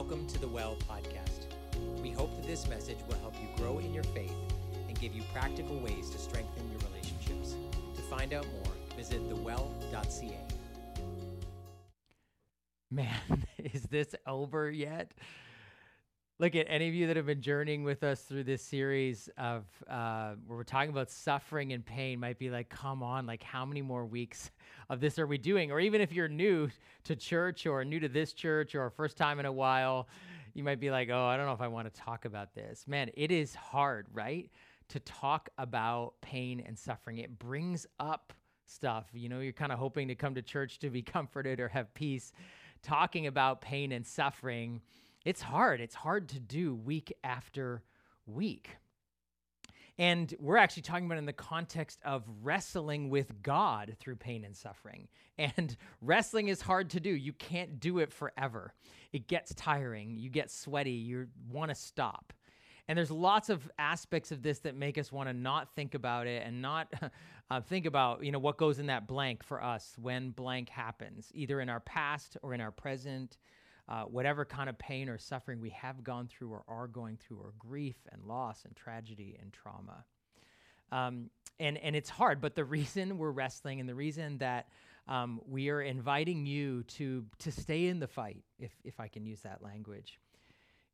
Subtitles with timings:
[0.00, 1.44] Welcome to the Well podcast.
[2.00, 4.32] We hope that this message will help you grow in your faith
[4.88, 7.54] and give you practical ways to strengthen your relationships.
[7.96, 10.38] To find out more, visit thewell.ca.
[12.90, 15.12] Man, is this over yet?
[16.40, 19.66] Look at any of you that have been journeying with us through this series of
[19.90, 23.66] uh, where we're talking about suffering and pain might be like, come on, like how
[23.66, 24.50] many more weeks
[24.88, 25.70] of this are we doing?
[25.70, 26.70] Or even if you're new
[27.04, 30.08] to church or new to this church or first time in a while,
[30.54, 32.84] you might be like, oh, I don't know if I want to talk about this.
[32.88, 34.48] Man, it is hard, right?
[34.88, 37.18] To talk about pain and suffering.
[37.18, 38.32] It brings up
[38.64, 39.04] stuff.
[39.12, 41.92] You know, you're kind of hoping to come to church to be comforted or have
[41.92, 42.32] peace.
[42.82, 44.80] Talking about pain and suffering
[45.24, 45.80] it's hard.
[45.80, 47.82] It's hard to do week after
[48.26, 48.70] week.
[49.98, 54.56] And we're actually talking about in the context of wrestling with God through pain and
[54.56, 55.08] suffering.
[55.56, 57.08] And wrestling is hard to do.
[57.08, 58.74] You can't do it forever.
[59.10, 60.18] It gets tiring.
[60.18, 60.90] You get sweaty.
[60.90, 62.34] You want to stop.
[62.86, 66.26] And there's lots of aspects of this that make us want to not think about
[66.26, 66.92] it and not
[67.50, 71.30] uh, think about, you know, what goes in that blank for us when blank happens,
[71.32, 73.38] either in our past or in our present
[73.90, 77.38] uh, whatever kind of pain or suffering we have gone through or are going through,
[77.38, 80.04] or grief and loss and tragedy and trauma.
[80.92, 84.68] Um, and, and it's hard, but the reason we're wrestling and the reason that
[85.08, 89.26] um, we are inviting you to, to stay in the fight, if, if I can
[89.26, 90.20] use that language,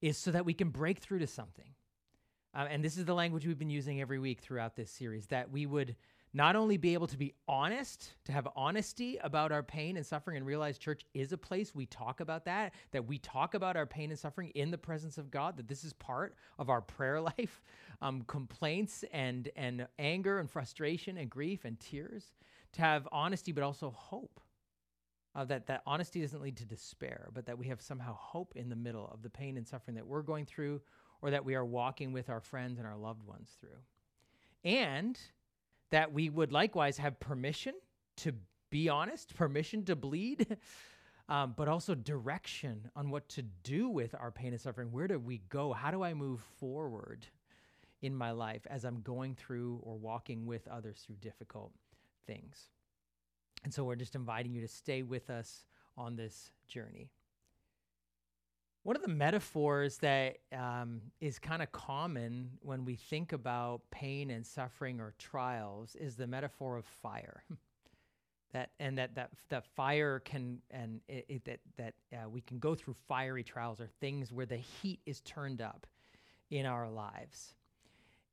[0.01, 1.69] is so that we can break through to something.
[2.55, 5.51] Uh, and this is the language we've been using every week throughout this series that
[5.51, 5.97] we would
[6.33, 10.37] not only be able to be honest, to have honesty about our pain and suffering
[10.37, 13.87] and realize church is a place we talk about that, that we talk about our
[13.87, 17.21] pain and suffering in the presence of God, that this is part of our prayer
[17.39, 17.63] life,
[18.03, 22.35] um, complaints and, and anger and frustration and grief and tears,
[22.73, 24.41] to have honesty, but also hope.
[25.35, 28.71] Uh, that that honesty doesn't lead to despair, but that we have somehow hope in
[28.71, 30.81] the middle of the pain and suffering that we're going through,
[31.21, 33.79] or that we are walking with our friends and our loved ones through.
[34.65, 35.21] And
[35.91, 37.75] that we would likewise have permission
[38.19, 38.33] to
[38.71, 40.57] be honest, permission to bleed,
[41.29, 44.93] um, but also direction on what to do with our pain and suffering.
[44.93, 45.73] Where do we go?
[45.73, 47.27] How do I move forward
[48.03, 51.73] in my life as I'm going through or walking with others through difficult
[52.27, 52.71] things?
[53.65, 57.11] And so we're just inviting you to stay with us on this journey.
[58.87, 64.31] One of the metaphors that um, is kind of common when we think about pain
[64.31, 67.43] and suffering or trials is the metaphor of fire.
[68.53, 72.61] that and that that that fire can and it, it, that that uh, we can
[72.61, 75.89] go through fiery trials or things where the heat is turned up
[76.53, 77.55] in our lives.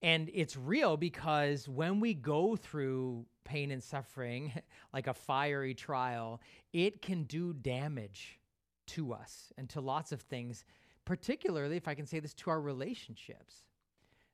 [0.03, 4.53] And it's real because when we go through pain and suffering,
[4.93, 6.41] like a fiery trial,
[6.73, 8.39] it can do damage
[8.87, 10.65] to us and to lots of things,
[11.05, 13.65] particularly, if I can say this, to our relationships.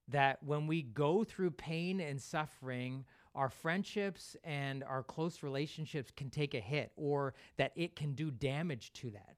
[0.08, 3.06] That when we go through pain and suffering,
[3.36, 8.32] our friendships and our close relationships can take a hit, or that it can do
[8.32, 9.36] damage to that.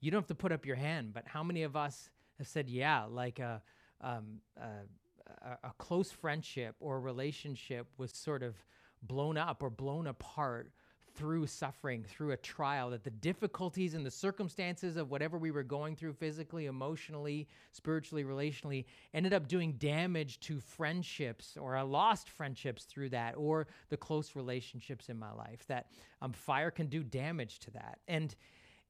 [0.00, 2.68] You don't have to put up your hand, but how many of us have said,
[2.70, 3.62] yeah, like a,
[4.00, 8.56] um, a, a close friendship or relationship was sort of
[9.02, 10.70] blown up or blown apart
[11.14, 15.62] through suffering, through a trial, that the difficulties and the circumstances of whatever we were
[15.62, 22.28] going through physically, emotionally, spiritually, relationally ended up doing damage to friendships, or I lost
[22.28, 25.66] friendships through that, or the close relationships in my life.
[25.68, 25.86] That
[26.22, 27.98] um, fire can do damage to that.
[28.08, 28.34] And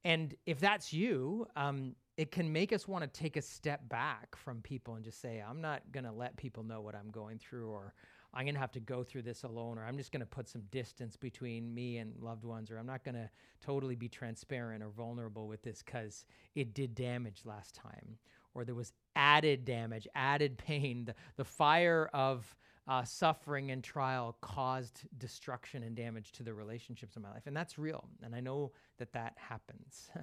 [0.04, 4.36] and if that's you, um, it can make us want to take a step back
[4.36, 7.38] from people and just say, I'm not going to let people know what I'm going
[7.38, 7.94] through, or
[8.34, 10.48] I'm going to have to go through this alone, or I'm just going to put
[10.48, 13.30] some distance between me and loved ones, or I'm not going to
[13.60, 16.24] totally be transparent or vulnerable with this because
[16.54, 18.18] it did damage last time,
[18.54, 21.04] or there was added damage, added pain.
[21.04, 22.56] The, the fire of
[22.88, 27.46] uh, suffering and trial caused destruction and damage to the relationships in my life.
[27.46, 28.08] And that's real.
[28.22, 30.10] And I know that that happens.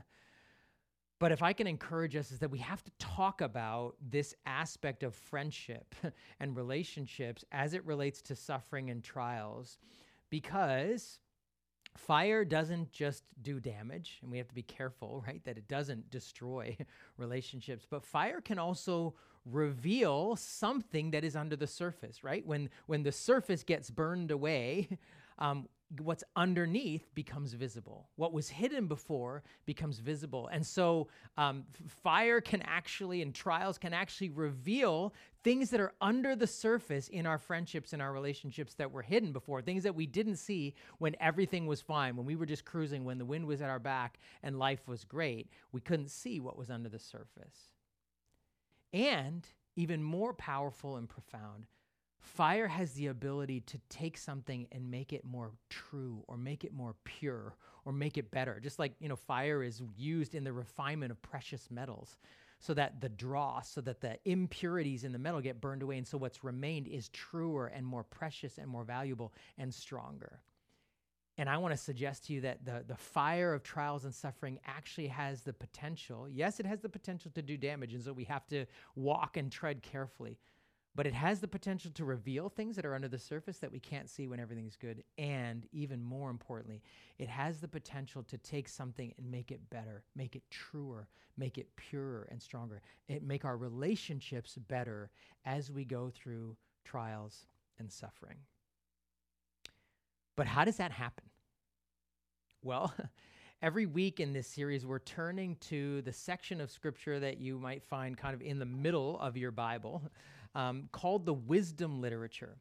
[1.21, 5.03] But if I can encourage us, is that we have to talk about this aspect
[5.03, 5.93] of friendship
[6.39, 9.77] and relationships as it relates to suffering and trials,
[10.31, 11.19] because
[11.95, 16.09] fire doesn't just do damage, and we have to be careful, right, that it doesn't
[16.09, 16.75] destroy
[17.17, 19.13] relationships, but fire can also
[19.45, 22.43] reveal something that is under the surface, right?
[22.47, 24.97] When when the surface gets burned away,
[25.37, 25.67] um,
[25.99, 28.09] what's underneath becomes visible.
[28.15, 30.47] What was hidden before becomes visible.
[30.51, 31.07] And so
[31.37, 37.07] um, fire can actually, and trials can actually reveal things that are under the surface
[37.09, 40.75] in our friendships and our relationships that were hidden before, things that we didn't see
[40.99, 43.79] when everything was fine, when we were just cruising, when the wind was at our
[43.79, 45.49] back and life was great.
[45.71, 47.73] We couldn't see what was under the surface.
[48.93, 49.45] And
[49.75, 51.65] even more powerful and profound,
[52.21, 56.71] Fire has the ability to take something and make it more true or make it
[56.71, 58.59] more pure or make it better.
[58.59, 62.17] Just like, you know, fire is used in the refinement of precious metals
[62.59, 65.97] so that the dross, so that the impurities in the metal get burned away.
[65.97, 70.41] And so what's remained is truer and more precious and more valuable and stronger.
[71.39, 74.59] And I want to suggest to you that the, the fire of trials and suffering
[74.67, 76.29] actually has the potential.
[76.29, 77.95] Yes, it has the potential to do damage.
[77.95, 80.37] And so we have to walk and tread carefully
[80.93, 83.79] but it has the potential to reveal things that are under the surface that we
[83.79, 85.03] can't see when everything's good.
[85.17, 86.81] And even more importantly,
[87.17, 91.07] it has the potential to take something and make it better, make it truer,
[91.37, 95.11] make it purer and stronger, it make our relationships better
[95.45, 97.45] as we go through trials
[97.79, 98.37] and suffering.
[100.35, 101.25] But how does that happen?
[102.63, 102.93] Well,
[103.61, 107.83] every week in this series, we're turning to the section of scripture that you might
[107.83, 110.01] find kind of in the middle of your Bible
[110.55, 112.57] um, called the wisdom literature.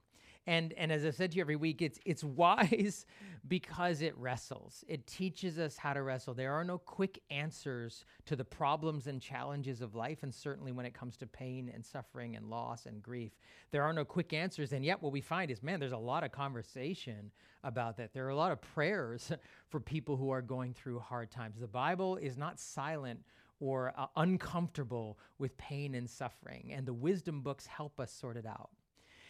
[0.46, 3.04] And, and as I've said to you every week, it's, it's wise
[3.46, 4.84] because it wrestles.
[4.88, 6.34] It teaches us how to wrestle.
[6.34, 10.86] There are no quick answers to the problems and challenges of life, and certainly when
[10.86, 13.32] it comes to pain and suffering and loss and grief,
[13.70, 14.72] there are no quick answers.
[14.72, 17.30] And yet, what we find is, man, there's a lot of conversation
[17.62, 18.12] about that.
[18.14, 19.30] There are a lot of prayers
[19.68, 21.58] for people who are going through hard times.
[21.60, 23.20] The Bible is not silent
[23.60, 26.72] or uh, uncomfortable with pain and suffering.
[26.74, 28.70] And the wisdom books help us sort it out.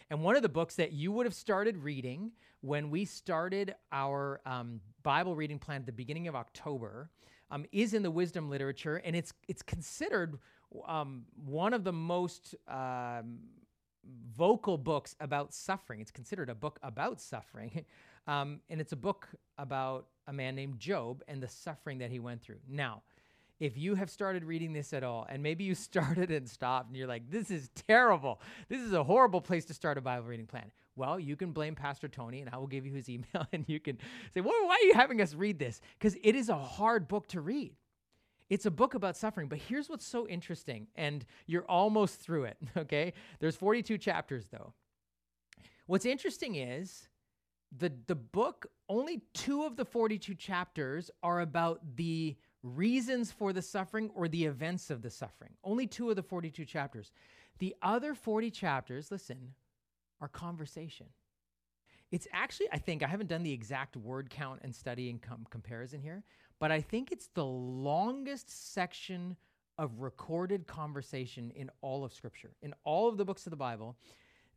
[0.09, 2.31] And one of the books that you would have started reading
[2.61, 7.09] when we started our um, Bible reading plan at the beginning of October
[7.49, 10.39] um, is in the wisdom literature, and it's it's considered
[10.87, 13.39] um, one of the most um,
[14.35, 16.01] vocal books about suffering.
[16.01, 17.85] It's considered a book about suffering,
[18.27, 22.19] um, and it's a book about a man named Job and the suffering that he
[22.19, 22.59] went through.
[22.69, 23.03] Now,
[23.61, 26.97] if you have started reading this at all, and maybe you started and stopped and
[26.97, 28.41] you're like, this is terrible.
[28.67, 30.71] This is a horrible place to start a Bible reading plan.
[30.95, 33.79] Well, you can blame Pastor Tony, and I will give you his email, and you
[33.79, 33.97] can
[34.33, 35.79] say, well, why are you having us read this?
[35.97, 37.75] Because it is a hard book to read.
[38.49, 42.57] It's a book about suffering, but here's what's so interesting, and you're almost through it,
[42.77, 43.13] okay?
[43.39, 44.73] There's 42 chapters, though.
[45.85, 47.07] What's interesting is
[47.77, 53.61] the, the book, only two of the 42 chapters are about the reasons for the
[53.61, 55.51] suffering or the events of the suffering.
[55.63, 57.11] Only two of the 42 chapters.
[57.59, 59.53] The other 40 chapters, listen,
[60.19, 61.07] are conversation.
[62.11, 65.47] It's actually, I think, I haven't done the exact word count and study and com-
[65.49, 66.23] comparison here,
[66.59, 69.37] but I think it's the longest section
[69.77, 72.51] of recorded conversation in all of Scripture.
[72.61, 73.97] In all of the books of the Bible,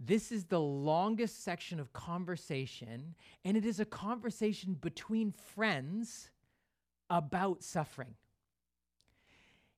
[0.00, 3.14] this is the longest section of conversation,
[3.44, 6.30] and it is a conversation between friends
[7.10, 8.14] about suffering.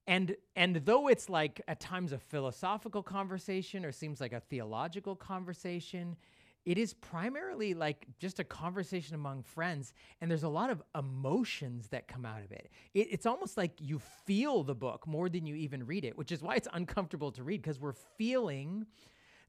[0.07, 5.17] And, and though it's like at times a philosophical conversation or seems like a theological
[5.17, 6.17] conversation,
[6.67, 11.89] it is primarily like just a conversation among friends and there's a lot of emotions
[11.89, 12.69] that come out of it.
[12.93, 13.09] it.
[13.11, 16.43] it's almost like you feel the book more than you even read it which is
[16.43, 18.85] why it's uncomfortable to read because we're feeling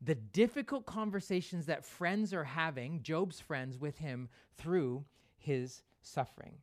[0.01, 5.03] the difficult conversations that friends are having job's friends with him through
[5.37, 6.53] his suffering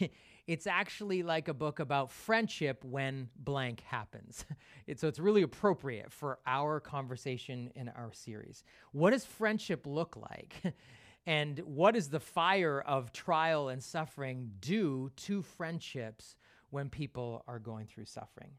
[0.46, 4.44] it's actually like a book about friendship when blank happens.
[4.86, 8.64] It, so it's really appropriate for our conversation in our series.
[8.92, 10.74] What does friendship look like?
[11.26, 16.36] and what does the fire of trial and suffering do to friendships
[16.68, 18.50] when people are going through suffering?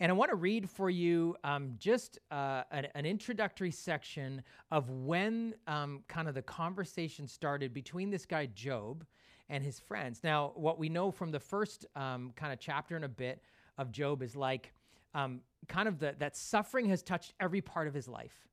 [0.00, 4.90] And I want to read for you um, just uh, an, an, introductory section of
[4.90, 9.04] when um, kind of the conversation started between this guy, Job,
[9.48, 10.20] and his friends.
[10.22, 13.42] Now, what we know from the first um, kind of chapter and a bit
[13.76, 14.72] of Job is like
[15.14, 18.48] um, kind of the, that suffering has touched every part of his life.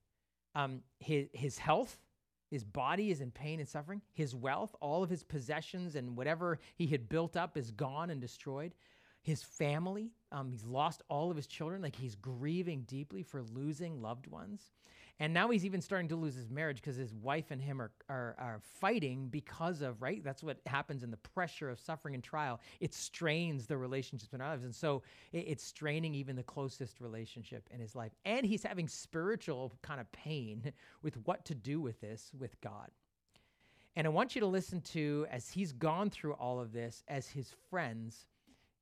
[0.56, 1.98] Um, his, his health,
[2.50, 4.02] his body is in pain and suffering.
[4.14, 8.22] His wealth, all of his possessions and whatever he had built up is gone and
[8.22, 8.74] destroyed.
[9.26, 11.82] His family, um, he's lost all of his children.
[11.82, 14.72] Like he's grieving deeply for losing loved ones.
[15.20, 17.92] And now he's even starting to lose his marriage because his wife and him are,
[18.08, 20.24] are, are fighting because of, right?
[20.24, 22.60] That's what happens in the pressure of suffering and trial.
[22.80, 24.64] It strains the relationships in our lives.
[24.64, 25.02] And so
[25.32, 28.12] it, it's straining even the closest relationship in his life.
[28.26, 32.92] And he's having spiritual kind of pain with what to do with this with God.
[33.96, 37.28] And I want you to listen to, as he's gone through all of this, as
[37.28, 38.28] his friends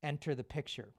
[0.03, 0.89] enter the picture.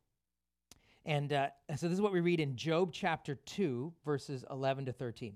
[1.06, 4.92] And uh, so this is what we read in Job chapter 2, verses 11 to
[4.92, 5.34] 13.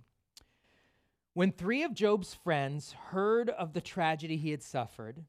[1.35, 5.23] When three of Job's friends heard of the tragedy he had suffered,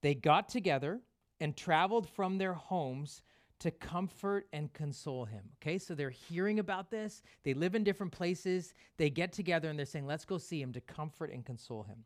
[0.00, 1.00] they got together
[1.40, 3.22] and traveled from their homes
[3.60, 5.44] to comfort and console him.
[5.62, 7.22] Okay, so they're hearing about this.
[7.44, 8.74] They live in different places.
[8.96, 12.04] They get together and they're saying, let's go see him to comfort and console him.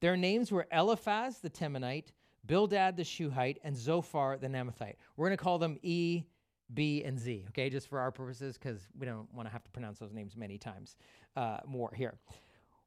[0.00, 2.12] Their names were Eliphaz the Temanite,
[2.46, 4.94] Bildad the Shuhite, and Zophar the Naamathite.
[5.16, 6.24] We're going to call them E,
[6.72, 9.70] B, and Z, okay, just for our purposes, because we don't want to have to
[9.70, 10.96] pronounce those names many times
[11.36, 12.14] uh, more here.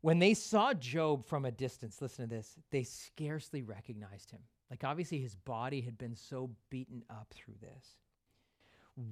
[0.02, 4.42] When they saw Job from a distance, listen to this, they scarcely recognized him.
[4.70, 7.86] Like, obviously, his body had been so beaten up through this.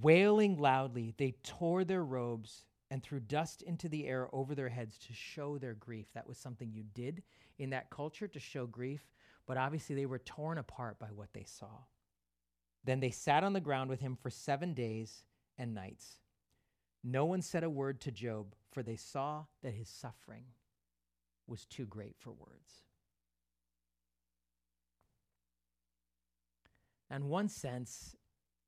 [0.02, 4.98] Wailing loudly, they tore their robes and threw dust into the air over their heads
[4.98, 6.08] to show their grief.
[6.14, 7.24] That was something you did
[7.58, 9.14] in that culture to show grief,
[9.52, 11.84] but obviously they were torn apart by what they saw.
[12.86, 15.26] Then they sat on the ground with him for seven days
[15.58, 16.20] and nights.
[17.04, 20.46] No one said a word to Job, for they saw that his suffering
[21.48, 22.86] was too great for words.
[27.14, 28.16] In one sense,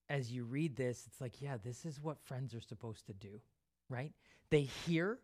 [0.09, 3.39] as you read this, it's like, yeah, this is what friends are supposed to do,
[3.87, 4.11] right?
[4.49, 5.19] They hear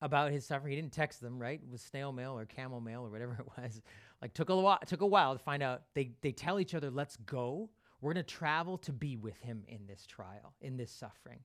[0.00, 0.70] about his suffering.
[0.70, 1.60] He didn't text them, right?
[1.60, 3.82] It was snail mail or camel mail or whatever it was.
[4.20, 5.82] Like took a while, took a while to find out.
[5.94, 7.70] They they tell each other, "Let's go.
[8.00, 11.40] We're going to travel to be with him in this trial, in this suffering,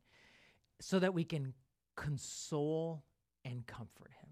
[0.80, 1.54] so that we can
[1.96, 3.04] console
[3.44, 4.30] and comfort him."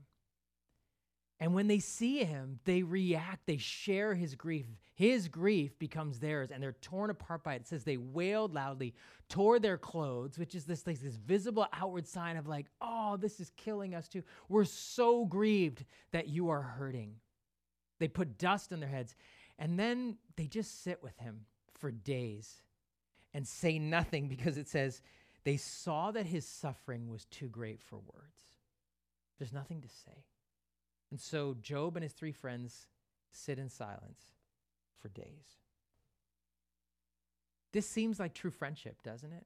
[1.40, 4.66] And when they see him, they react, they share his grief.
[4.94, 7.62] His grief becomes theirs, and they're torn apart by it.
[7.64, 8.94] It says they wailed loudly,
[9.28, 13.42] tore their clothes, which is this, like, this visible outward sign of, like, oh, this
[13.42, 14.24] is killing us too.
[14.48, 17.16] We're so grieved that you are hurting.
[18.00, 19.16] They put dust on their heads,
[19.58, 22.62] and then they just sit with him for days
[23.34, 25.02] and say nothing because it says
[25.44, 28.42] they saw that his suffering was too great for words.
[29.38, 30.26] There's nothing to say.
[31.12, 32.88] And so Job and his three friends
[33.32, 34.22] sit in silence
[35.00, 35.60] for days.
[37.72, 39.46] This seems like true friendship, doesn't it?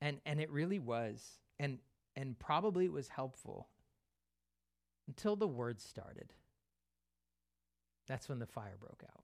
[0.00, 1.38] And and it really was.
[1.58, 1.78] And
[2.16, 3.68] and probably it was helpful
[5.06, 6.32] until the words started.
[8.10, 9.22] That's when the fire broke out.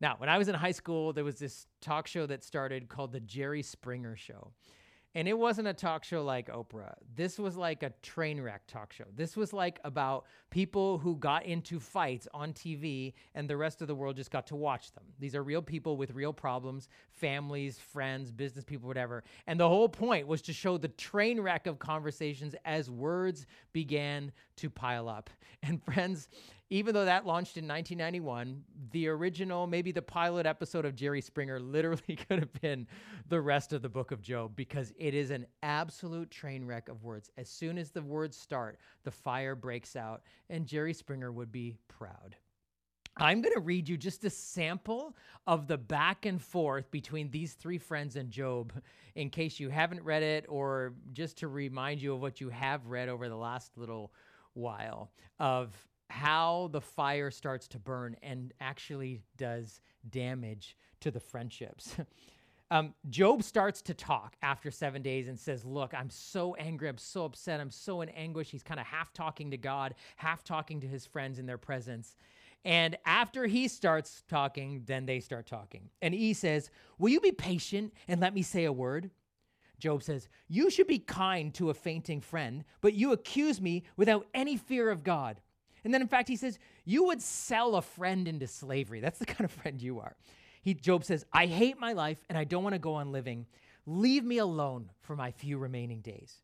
[0.00, 3.12] Now, when I was in high school, there was this talk show that started called
[3.12, 4.52] The Jerry Springer Show.
[5.14, 6.94] And it wasn't a talk show like Oprah.
[7.16, 9.06] This was like a train wreck talk show.
[9.16, 13.88] This was like about people who got into fights on TV and the rest of
[13.88, 15.04] the world just got to watch them.
[15.18, 19.24] These are real people with real problems, families, friends, business people, whatever.
[19.46, 24.30] And the whole point was to show the train wreck of conversations as words began
[24.56, 25.30] to pile up.
[25.64, 26.28] And friends,
[26.70, 31.58] even though that launched in 1991, the original, maybe the pilot episode of Jerry Springer
[31.60, 32.86] literally could have been
[33.28, 37.02] the rest of the book of Job because it is an absolute train wreck of
[37.02, 37.30] words.
[37.38, 41.78] As soon as the words start, the fire breaks out, and Jerry Springer would be
[41.88, 42.36] proud.
[43.20, 47.54] I'm going to read you just a sample of the back and forth between these
[47.54, 48.72] three friends and Job
[49.16, 52.86] in case you haven't read it or just to remind you of what you have
[52.86, 54.12] read over the last little
[54.54, 55.10] while
[55.40, 55.74] of
[56.10, 61.96] how the fire starts to burn and actually does damage to the friendships.
[62.70, 66.88] um, Job starts to talk after seven days and says, Look, I'm so angry.
[66.88, 67.60] I'm so upset.
[67.60, 68.50] I'm so in anguish.
[68.50, 72.16] He's kind of half talking to God, half talking to his friends in their presence.
[72.64, 75.90] And after he starts talking, then they start talking.
[76.02, 79.10] And he says, Will you be patient and let me say a word?
[79.78, 84.26] Job says, You should be kind to a fainting friend, but you accuse me without
[84.34, 85.40] any fear of God.
[85.84, 89.00] And then, in fact, he says, You would sell a friend into slavery.
[89.00, 90.16] That's the kind of friend you are.
[90.62, 93.46] He, Job says, I hate my life and I don't want to go on living.
[93.86, 96.42] Leave me alone for my few remaining days.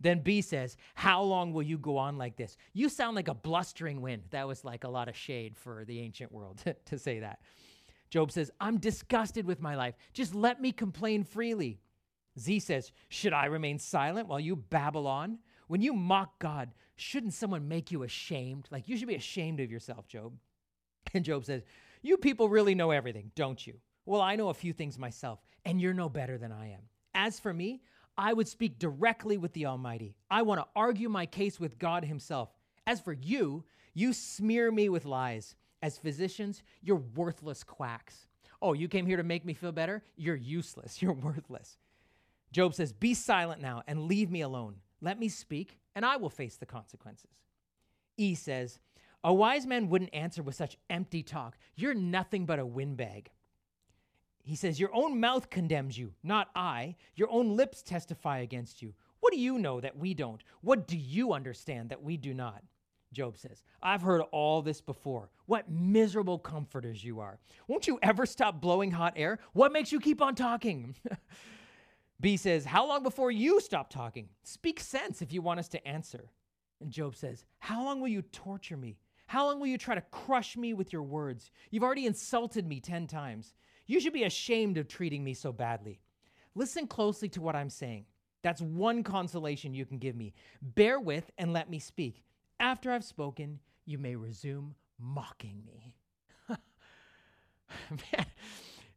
[0.00, 2.56] Then B says, How long will you go on like this?
[2.72, 4.22] You sound like a blustering wind.
[4.30, 7.40] That was like a lot of shade for the ancient world to say that.
[8.10, 9.94] Job says, I'm disgusted with my life.
[10.12, 11.80] Just let me complain freely.
[12.38, 15.38] Z says, Should I remain silent while you babble on?
[15.68, 18.66] When you mock God, shouldn't someone make you ashamed?
[18.70, 20.32] Like, you should be ashamed of yourself, Job.
[21.14, 21.62] And Job says,
[22.02, 23.74] You people really know everything, don't you?
[24.04, 26.82] Well, I know a few things myself, and you're no better than I am.
[27.14, 27.80] As for me,
[28.18, 30.16] I would speak directly with the Almighty.
[30.30, 32.50] I want to argue my case with God Himself.
[32.86, 35.54] As for you, you smear me with lies.
[35.82, 38.26] As physicians, you're worthless quacks.
[38.60, 40.02] Oh, you came here to make me feel better?
[40.16, 41.00] You're useless.
[41.02, 41.78] You're worthless.
[42.52, 44.76] Job says, Be silent now and leave me alone.
[45.00, 47.30] Let me speak, and I will face the consequences.
[48.16, 48.78] E says,
[49.22, 51.56] A wise man wouldn't answer with such empty talk.
[51.76, 53.30] You're nothing but a windbag.
[54.42, 56.96] He says, Your own mouth condemns you, not I.
[57.14, 58.94] Your own lips testify against you.
[59.20, 60.42] What do you know that we don't?
[60.62, 62.62] What do you understand that we do not?
[63.12, 65.30] Job says, I've heard all this before.
[65.46, 67.38] What miserable comforters you are.
[67.66, 69.38] Won't you ever stop blowing hot air?
[69.54, 70.94] What makes you keep on talking?
[72.20, 74.28] B says, How long before you stop talking?
[74.42, 76.30] Speak sense if you want us to answer.
[76.80, 78.98] And Job says, How long will you torture me?
[79.26, 81.50] How long will you try to crush me with your words?
[81.70, 83.52] You've already insulted me 10 times.
[83.86, 86.00] You should be ashamed of treating me so badly.
[86.54, 88.06] Listen closely to what I'm saying.
[88.42, 90.32] That's one consolation you can give me.
[90.62, 92.24] Bear with and let me speak.
[92.58, 95.94] After I've spoken, you may resume mocking me.
[97.90, 98.26] Man,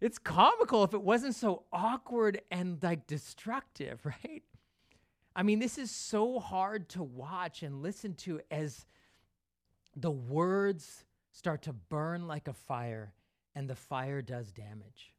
[0.02, 4.44] it's comical if it wasn't so awkward and like destructive, right?
[5.36, 8.86] I mean, this is so hard to watch and listen to as
[9.96, 13.14] the words start to burn like a fire
[13.56, 15.14] and the fire does damage.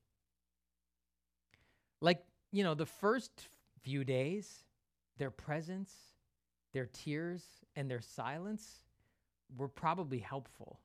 [2.01, 3.49] Like, you know, the first
[3.81, 4.65] few days,
[5.19, 5.95] their presence,
[6.73, 7.43] their tears,
[7.77, 8.83] and their silence
[9.57, 10.81] were probably helpful,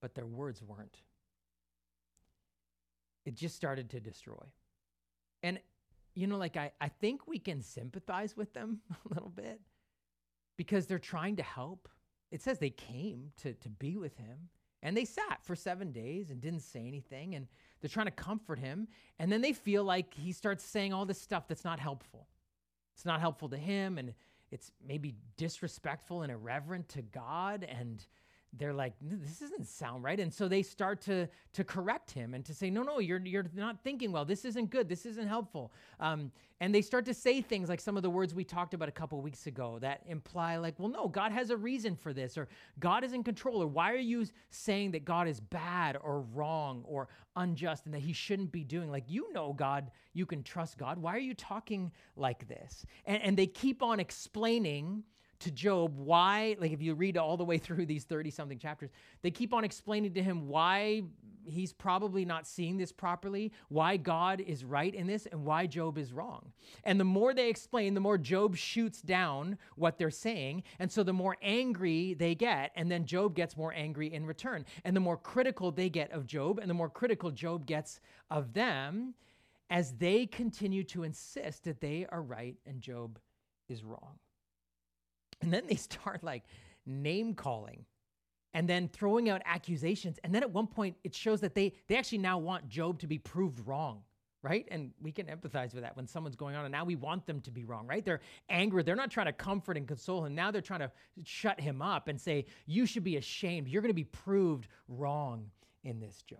[0.00, 0.98] but their words weren't.
[3.24, 4.44] It just started to destroy.
[5.42, 5.58] And,
[6.14, 9.60] you know, like I, I think we can sympathize with them a little bit
[10.56, 11.88] because they're trying to help.
[12.30, 14.48] It says they came to, to be with him
[14.84, 17.34] and they sat for seven days and didn't say anything.
[17.34, 17.46] And
[17.80, 18.86] they're trying to comfort him.
[19.18, 22.28] And then they feel like he starts saying all this stuff that's not helpful.
[22.94, 23.96] It's not helpful to him.
[23.96, 24.12] And
[24.50, 28.04] it's maybe disrespectful and irreverent to God and
[28.58, 32.44] they're like this doesn't sound right and so they start to to correct him and
[32.44, 34.24] to say no no you're you're not thinking well.
[34.24, 34.88] This isn't good.
[34.88, 35.72] This isn't helpful.
[36.00, 38.88] Um, and they start to say things like some of the words we talked about
[38.88, 42.38] a couple weeks ago that imply like well no god has a reason for this
[42.38, 46.20] or god is in control or why are you saying that god is bad or
[46.20, 48.90] wrong or unjust and that he shouldn't be doing?
[48.90, 50.98] Like you know god you can trust god.
[50.98, 52.86] Why are you talking like this?
[53.04, 55.02] And, and they keep on explaining
[55.44, 58.90] to Job why, like if you read all the way through these 30 something chapters,
[59.22, 61.02] they keep on explaining to him why
[61.44, 65.98] he's probably not seeing this properly, why God is right in this, and why Job
[65.98, 66.52] is wrong.
[66.84, 70.62] And the more they explain, the more Job shoots down what they're saying.
[70.78, 74.64] And so the more angry they get, and then Job gets more angry in return.
[74.84, 78.54] And the more critical they get of Job, and the more critical Job gets of
[78.54, 79.14] them
[79.70, 83.18] as they continue to insist that they are right and Job
[83.68, 84.18] is wrong.
[85.44, 86.42] And then they start like
[86.86, 87.84] name calling
[88.54, 90.18] and then throwing out accusations.
[90.24, 93.06] And then at one point, it shows that they, they actually now want Job to
[93.06, 94.00] be proved wrong,
[94.42, 94.66] right?
[94.70, 97.42] And we can empathize with that when someone's going on and now we want them
[97.42, 98.02] to be wrong, right?
[98.02, 98.84] They're angry.
[98.84, 100.34] They're not trying to comfort and console him.
[100.34, 100.90] Now they're trying to
[101.24, 103.68] shut him up and say, You should be ashamed.
[103.68, 105.50] You're going to be proved wrong
[105.82, 106.38] in this, Job.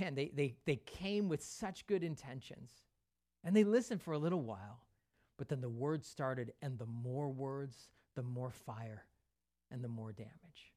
[0.00, 2.70] Man, they, they, they came with such good intentions
[3.44, 4.80] and they listened for a little while.
[5.38, 9.04] But then the words started, and the more words, the more fire
[9.70, 10.72] and the more damage.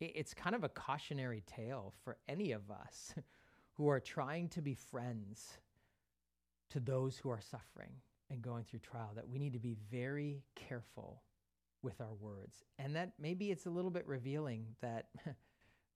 [0.00, 3.14] It's kind of a cautionary tale for any of us
[3.74, 5.58] who are trying to be friends
[6.70, 7.92] to those who are suffering
[8.30, 11.22] and going through trial that we need to be very careful
[11.82, 12.64] with our words.
[12.78, 15.06] And that maybe it's a little bit revealing that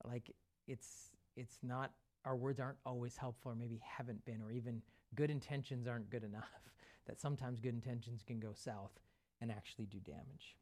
[0.04, 0.30] like
[0.68, 1.92] it's it's not
[2.24, 4.82] our words aren't always helpful or maybe haven't been or even
[5.14, 6.70] good intentions aren't good enough
[7.06, 8.92] that sometimes good intentions can go south
[9.40, 10.56] and actually do damage.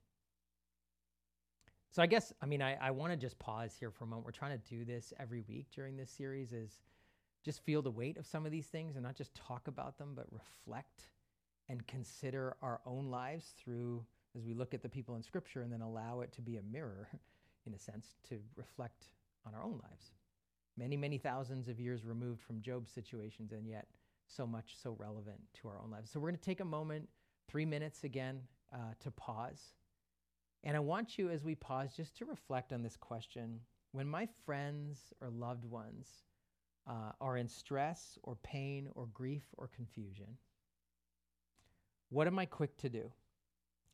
[1.90, 4.26] So I guess, I mean, I, I want to just pause here for a moment.
[4.26, 6.80] We're trying to do this every week during this series is
[7.44, 10.12] just feel the weight of some of these things and not just talk about them,
[10.16, 11.10] but reflect
[11.68, 14.04] and consider our own lives through
[14.36, 16.62] as we look at the people in scripture and then allow it to be a
[16.62, 17.08] mirror
[17.66, 19.06] in a sense to reflect
[19.46, 20.10] on our own lives.
[20.76, 23.86] Many, many thousands of years removed from Job's situations and yet
[24.26, 26.10] so much so relevant to our own lives.
[26.10, 27.08] So we're going to take a moment,
[27.48, 28.40] three minutes again,
[28.72, 29.74] uh, to pause.
[30.62, 33.60] And I want you, as we pause, just to reflect on this question.
[33.92, 36.08] When my friends or loved ones
[36.88, 40.38] uh, are in stress or pain or grief or confusion,
[42.08, 43.12] what am I quick to do?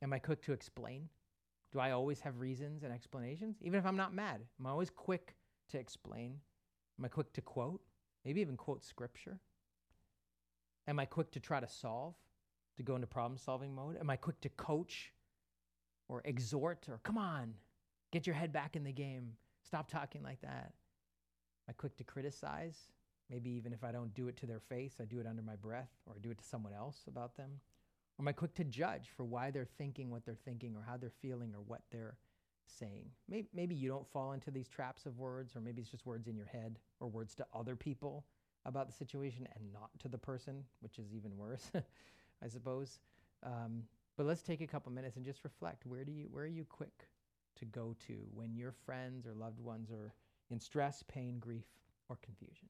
[0.03, 1.09] Am I quick to explain?
[1.73, 3.57] Do I always have reasons and explanations?
[3.63, 5.35] Even if I'm not mad, am I always quick
[5.71, 6.37] to explain?
[6.99, 7.81] Am I quick to quote?
[8.25, 9.39] Maybe even quote scripture?
[10.89, 12.15] Am I quick to try to solve,
[12.77, 13.97] to go into problem solving mode?
[13.99, 15.13] Am I quick to coach
[16.09, 17.55] or exhort or come on,
[18.11, 19.33] get your head back in the game,
[19.65, 20.73] stop talking like that?
[21.69, 22.77] Am I quick to criticize?
[23.31, 25.55] Maybe even if I don't do it to their face, I do it under my
[25.55, 27.61] breath or I do it to someone else about them.
[28.19, 30.97] Or am I quick to judge for why they're thinking what they're thinking or how
[30.97, 32.17] they're feeling or what they're
[32.67, 33.07] saying?
[33.29, 36.27] Maybe, maybe you don't fall into these traps of words, or maybe it's just words
[36.27, 38.25] in your head or words to other people
[38.65, 41.71] about the situation and not to the person, which is even worse,
[42.45, 42.99] I suppose.
[43.43, 43.85] Um,
[44.17, 45.87] but let's take a couple minutes and just reflect.
[45.87, 47.09] Where do you where are you quick
[47.57, 50.15] to go to when your friends or loved ones are
[50.51, 51.67] in stress, pain, grief,
[52.09, 52.69] or confusion?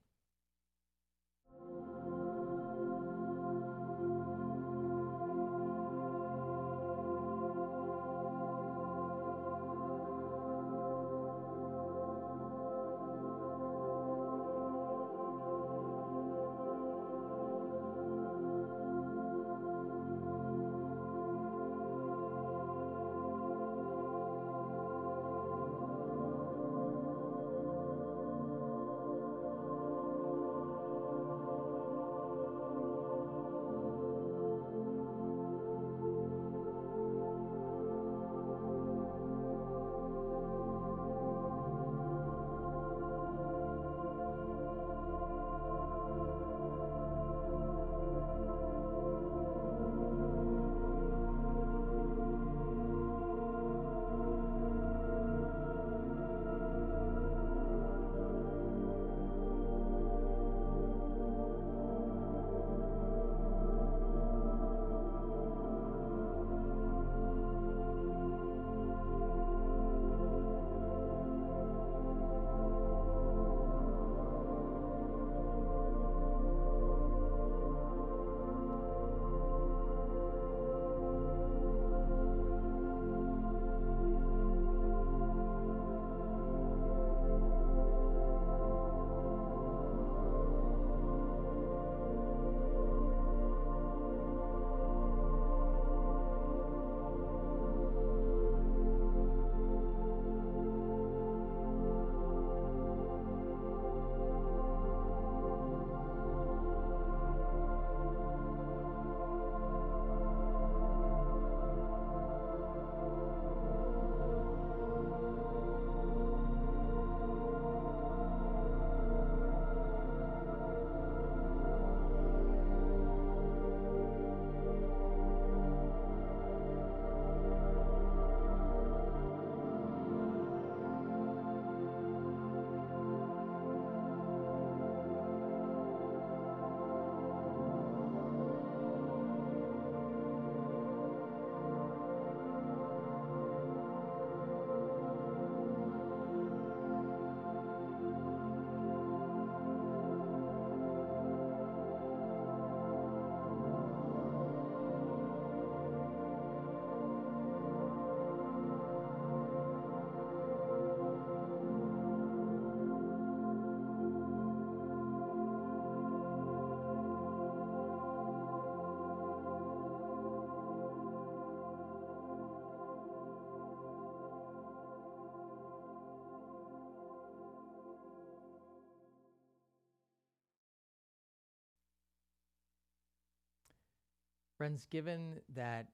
[184.61, 185.87] Friends, given that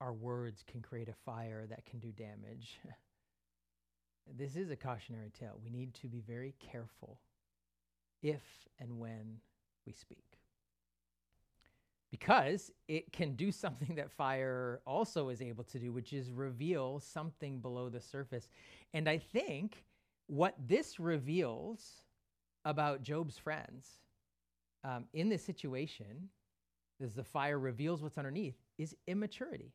[0.00, 2.80] our words can create a fire that can do damage,
[4.36, 5.60] this is a cautionary tale.
[5.62, 7.20] We need to be very careful
[8.20, 8.42] if
[8.80, 9.36] and when
[9.86, 10.40] we speak.
[12.10, 16.98] Because it can do something that fire also is able to do, which is reveal
[16.98, 18.48] something below the surface.
[18.92, 19.84] And I think
[20.26, 22.02] what this reveals
[22.64, 23.98] about Job's friends
[24.82, 26.28] um, in this situation
[27.02, 29.72] as the fire reveals what's underneath, is immaturity.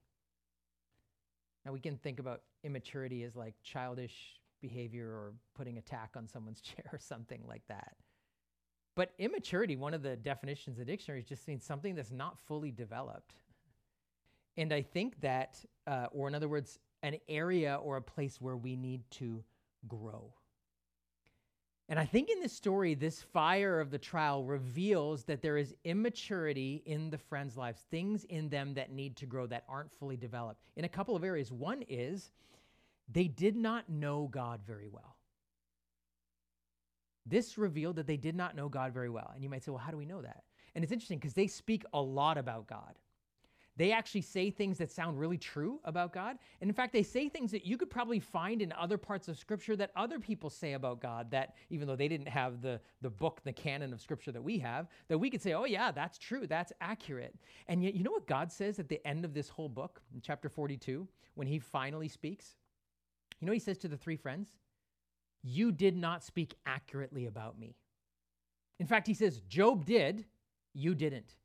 [1.65, 6.27] Now, we can think about immaturity as like childish behavior or putting a tack on
[6.27, 7.95] someone's chair or something like that.
[8.95, 12.71] But immaturity, one of the definitions of the dictionary, just means something that's not fully
[12.71, 13.35] developed.
[14.57, 18.57] And I think that, uh, or in other words, an area or a place where
[18.57, 19.43] we need to
[19.87, 20.33] grow.
[21.89, 25.73] And I think in this story, this fire of the trial reveals that there is
[25.85, 30.17] immaturity in the friends' lives, things in them that need to grow that aren't fully
[30.17, 31.51] developed in a couple of areas.
[31.51, 32.31] One is
[33.09, 35.15] they did not know God very well.
[37.25, 39.31] This revealed that they did not know God very well.
[39.33, 40.43] And you might say, well, how do we know that?
[40.75, 42.95] And it's interesting because they speak a lot about God.
[43.77, 46.37] They actually say things that sound really true about God.
[46.61, 49.37] And in fact, they say things that you could probably find in other parts of
[49.37, 53.09] Scripture that other people say about God, that even though they didn't have the, the
[53.09, 56.17] book, the canon of Scripture that we have, that we could say, oh, yeah, that's
[56.17, 57.35] true, that's accurate.
[57.67, 60.21] And yet, you know what God says at the end of this whole book, in
[60.21, 62.55] chapter 42, when he finally speaks?
[63.39, 64.49] You know he says to the three friends?
[65.43, 67.75] You did not speak accurately about me.
[68.79, 70.25] In fact, he says, Job did,
[70.73, 71.35] you didn't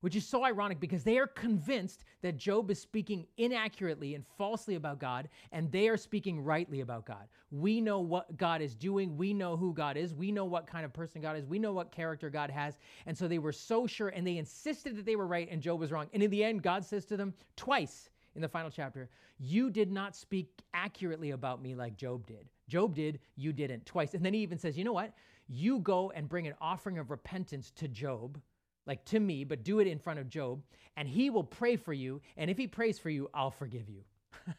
[0.00, 4.74] which is so ironic because they are convinced that Job is speaking inaccurately and falsely
[4.74, 7.28] about God, and they are speaking rightly about God.
[7.50, 9.16] We know what God is doing.
[9.16, 10.14] We know who God is.
[10.14, 11.46] We know what kind of person God is.
[11.46, 12.78] We know what character God has.
[13.06, 15.80] And so they were so sure, and they insisted that they were right, and Job
[15.80, 16.06] was wrong.
[16.12, 19.90] And in the end, God says to them twice in the final chapter, You did
[19.90, 22.48] not speak accurately about me like Job did.
[22.68, 23.86] Job did, you didn't.
[23.86, 24.14] Twice.
[24.14, 25.12] And then he even says, You know what?
[25.48, 28.38] You go and bring an offering of repentance to Job
[28.86, 30.62] like to me, but do it in front of Job,
[30.96, 32.20] and he will pray for you.
[32.36, 34.02] And if he prays for you, I'll forgive you.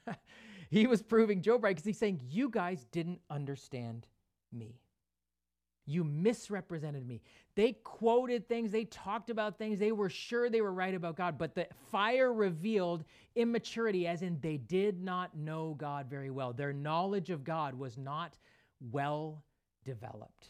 [0.70, 4.06] he was proving Job right because he's saying, You guys didn't understand
[4.52, 4.80] me.
[5.86, 7.22] You misrepresented me.
[7.56, 11.38] They quoted things, they talked about things, they were sure they were right about God,
[11.38, 16.52] but the fire revealed immaturity, as in they did not know God very well.
[16.52, 18.38] Their knowledge of God was not
[18.92, 19.44] well
[19.86, 20.50] developed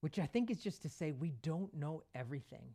[0.00, 2.74] which I think is just to say we don't know everything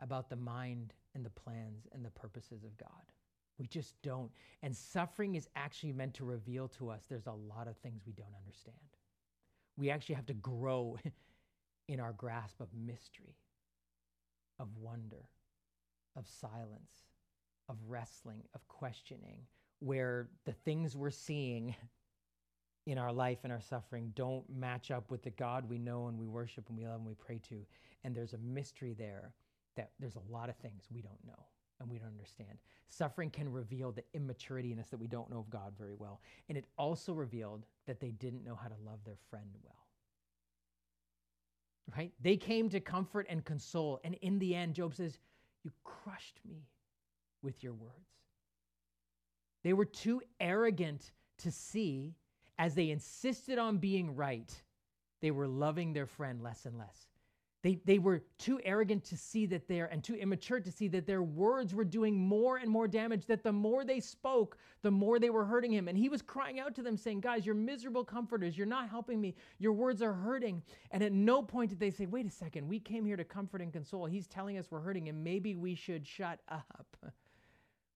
[0.00, 3.12] about the mind and the plans and the purposes of God.
[3.58, 4.30] We just don't.
[4.62, 8.12] And suffering is actually meant to reveal to us there's a lot of things we
[8.12, 8.76] don't understand.
[9.76, 10.98] We actually have to grow
[11.88, 13.36] in our grasp of mystery,
[14.60, 15.28] of wonder,
[16.16, 16.92] of silence,
[17.68, 19.40] of wrestling, of questioning,
[19.80, 21.74] where the things we're seeing
[22.88, 26.18] in our life and our suffering don't match up with the God we know and
[26.18, 27.66] we worship and we love and we pray to.
[28.02, 29.34] And there's a mystery there
[29.76, 31.46] that there's a lot of things we don't know
[31.80, 32.58] and we don't understand.
[32.88, 36.22] Suffering can reveal the immaturity in us that we don't know of God very well.
[36.48, 39.74] And it also revealed that they didn't know how to love their friend well.
[41.94, 42.12] Right?
[42.22, 44.00] They came to comfort and console.
[44.02, 45.18] And in the end, Job says,
[45.62, 46.66] You crushed me
[47.42, 47.92] with your words.
[49.62, 52.14] They were too arrogant to see
[52.58, 54.52] as they insisted on being right,
[55.20, 57.08] they were loving their friend less and less.
[57.62, 61.06] They, they were too arrogant to see that their, and too immature to see that
[61.06, 65.18] their words were doing more and more damage, that the more they spoke, the more
[65.18, 65.88] they were hurting him.
[65.88, 68.56] And he was crying out to them, saying, Guys, you're miserable comforters.
[68.56, 69.34] You're not helping me.
[69.58, 70.62] Your words are hurting.
[70.92, 73.60] And at no point did they say, Wait a second, we came here to comfort
[73.60, 74.06] and console.
[74.06, 75.24] He's telling us we're hurting him.
[75.24, 76.96] Maybe we should shut up.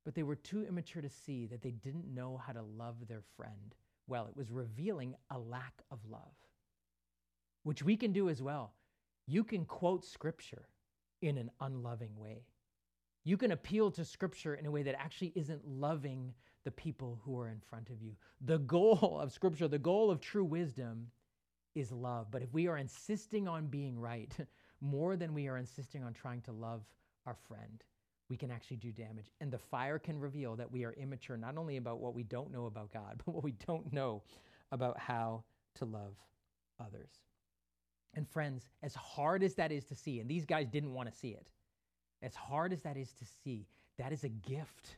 [0.04, 3.22] But they were too immature to see that they didn't know how to love their
[3.36, 3.72] friend
[4.06, 4.26] well.
[4.26, 6.34] It was revealing a lack of love,
[7.62, 8.74] which we can do as well.
[9.26, 10.68] You can quote scripture
[11.20, 12.46] in an unloving way.
[13.24, 16.34] You can appeal to scripture in a way that actually isn't loving
[16.64, 18.16] the people who are in front of you.
[18.40, 21.06] The goal of scripture, the goal of true wisdom
[21.74, 22.30] is love.
[22.30, 24.34] But if we are insisting on being right
[24.80, 26.82] more than we are insisting on trying to love
[27.26, 27.82] our friend,
[28.32, 29.26] we can actually do damage.
[29.42, 32.50] And the fire can reveal that we are immature, not only about what we don't
[32.50, 34.22] know about God, but what we don't know
[34.70, 36.14] about how to love
[36.80, 37.10] others.
[38.14, 41.14] And friends, as hard as that is to see, and these guys didn't want to
[41.14, 41.46] see it,
[42.22, 43.66] as hard as that is to see,
[43.98, 44.96] that is a gift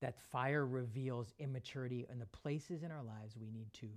[0.00, 3.88] that fire reveals immaturity and the places in our lives we need to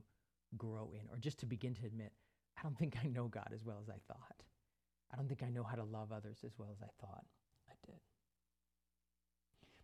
[0.57, 2.11] grow in, or just to begin to admit,
[2.57, 4.41] I don't think I know God as well as I thought.
[5.13, 7.25] I don't think I know how to love others as well as I thought.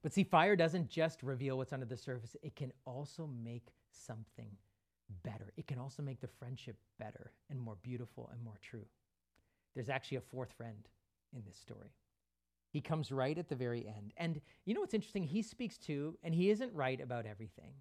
[0.05, 4.51] But see, fire doesn't just reveal what's under the surface, it can also make something
[5.23, 5.51] better.
[5.57, 8.85] It can also make the friendship better and more beautiful and more true.
[9.73, 10.87] There's actually a fourth friend
[11.35, 11.89] in this story.
[12.69, 14.13] He comes right at the very end.
[14.17, 15.23] And you know what's interesting?
[15.23, 17.73] He speaks too, and he isn't right about everything.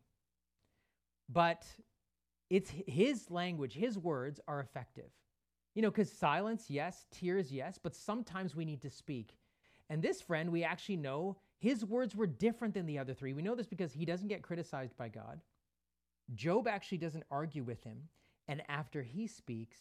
[1.28, 1.66] But
[2.48, 5.10] it's his language, his words are effective.
[5.74, 9.36] You know, because silence, yes, tears, yes, but sometimes we need to speak.
[9.90, 13.32] And this friend, we actually know his words were different than the other three.
[13.32, 15.40] We know this because he doesn't get criticized by God.
[16.34, 17.96] Job actually doesn't argue with him.
[18.48, 19.78] And after he speaks,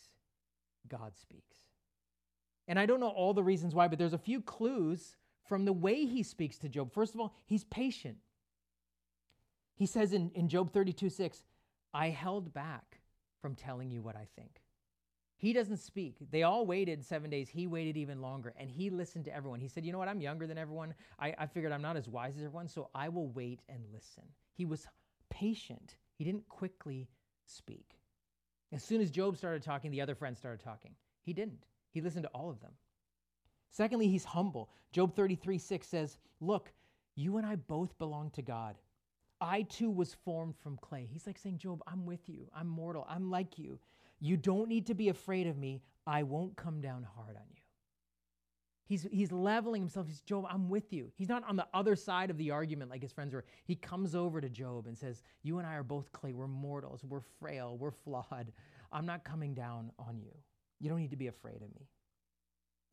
[0.88, 1.58] God speaks.
[2.70, 5.74] And I don't know all the reasons why, but there's a few clues from the
[5.74, 6.94] way he speaks to Job.
[6.94, 8.16] First of all, he's patient.
[9.76, 11.44] He says in, in Job 32 6,
[11.94, 13.02] I held back
[13.42, 14.62] from telling you what I think.
[15.44, 16.16] He doesn't speak.
[16.32, 17.50] They all waited seven days.
[17.50, 19.60] He waited even longer and he listened to everyone.
[19.60, 20.08] He said, You know what?
[20.08, 20.94] I'm younger than everyone.
[21.20, 24.24] I, I figured I'm not as wise as everyone, so I will wait and listen.
[24.54, 24.88] He was
[25.30, 25.98] patient.
[26.18, 27.10] He didn't quickly
[27.46, 28.00] speak.
[28.72, 30.96] As soon as Job started talking, the other friends started talking.
[31.24, 31.66] He didn't.
[31.92, 32.72] He listened to all of them.
[33.70, 34.70] Secondly, he's humble.
[34.94, 36.72] Job 33 6 says, Look,
[37.16, 38.78] you and I both belong to God.
[39.42, 41.06] I too was formed from clay.
[41.12, 42.48] He's like saying, Job, I'm with you.
[42.56, 43.06] I'm mortal.
[43.10, 43.78] I'm like you.
[44.24, 45.82] You don't need to be afraid of me.
[46.08, 47.62] I won't come down hard on you.
[48.86, 50.08] He's, he's leveling himself.
[50.08, 51.12] He's, Job, I'm with you.
[51.18, 53.44] He's not on the other side of the argument like his friends were.
[53.66, 56.32] He comes over to Job and says, You and I are both clay.
[56.32, 57.04] We're mortals.
[57.04, 57.76] We're frail.
[57.78, 58.54] We're flawed.
[58.94, 60.32] I'm not coming down on you.
[60.80, 61.90] You don't need to be afraid of me.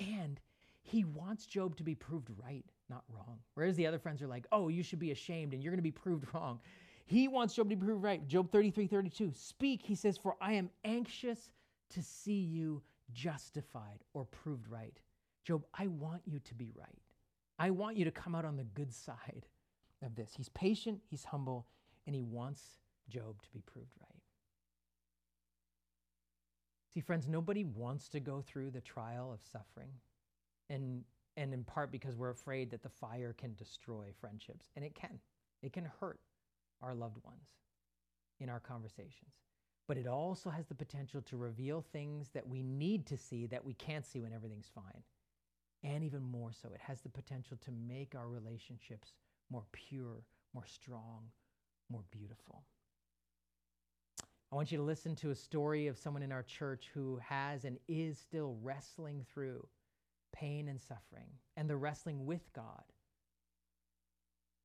[0.01, 0.40] And
[0.83, 3.38] he wants Job to be proved right, not wrong.
[3.55, 5.83] Whereas the other friends are like, Oh, you should be ashamed and you're going to
[5.83, 6.59] be proved wrong.
[7.11, 8.25] He wants Job to be proved right.
[8.29, 9.33] Job 33 32.
[9.35, 11.51] Speak, he says, For I am anxious
[11.88, 14.96] to see you justified or proved right.
[15.42, 17.03] Job, I want you to be right.
[17.59, 19.46] I want you to come out on the good side
[20.05, 20.35] of this.
[20.37, 21.66] He's patient, he's humble,
[22.07, 22.62] and he wants
[23.09, 24.23] Job to be proved right.
[26.94, 29.90] See, friends, nobody wants to go through the trial of suffering.
[30.68, 31.03] And,
[31.37, 34.70] and in part because we're afraid that the fire can destroy friendships.
[34.77, 35.18] And it can.
[35.61, 36.20] It can hurt
[36.83, 37.49] our loved ones
[38.38, 39.35] in our conversations.
[39.87, 43.64] But it also has the potential to reveal things that we need to see that
[43.64, 45.03] we can't see when everything's fine.
[45.83, 49.12] And even more so, it has the potential to make our relationships
[49.51, 50.23] more pure,
[50.55, 51.25] more strong,
[51.90, 52.62] more beautiful.
[54.53, 57.64] I want you to listen to a story of someone in our church who has
[57.64, 59.66] and is still wrestling through
[60.33, 62.83] pain and suffering and the wrestling with God,